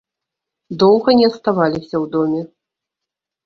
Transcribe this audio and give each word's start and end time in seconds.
Доўга 0.83 1.09
не 1.21 1.29
аставаліся 1.31 1.91
ў 1.91 2.05
доме. 2.19 2.41